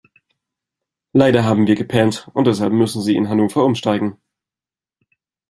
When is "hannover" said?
3.29-3.63